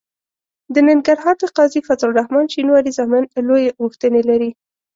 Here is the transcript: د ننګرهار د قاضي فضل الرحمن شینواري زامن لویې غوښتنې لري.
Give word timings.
د 0.73 0.75
ننګرهار 0.87 1.35
د 1.39 1.43
قاضي 1.57 1.81
فضل 1.87 2.05
الرحمن 2.11 2.45
شینواري 2.53 2.91
زامن 2.97 3.23
لویې 3.47 3.75
غوښتنې 3.81 4.21
لري. 4.29 4.51